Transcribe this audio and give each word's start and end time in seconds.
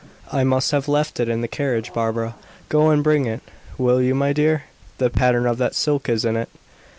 "I 0.31 0.43
must 0.43 0.71
have 0.71 0.87
left 0.87 1.19
it 1.19 1.29
in 1.29 1.41
the 1.41 1.47
carriage, 1.47 1.93
Barbara. 1.93 2.33
Go 2.69 2.89
and 2.89 3.03
bring 3.03 3.27
it, 3.27 3.41
will 3.77 4.01
you, 4.01 4.15
my 4.15 4.33
dear? 4.33 4.63
The 4.97 5.11
pattern 5.11 5.45
of 5.45 5.59
that 5.59 5.75
silk 5.75 6.09
is 6.09 6.25
in 6.25 6.35
it." 6.35 6.49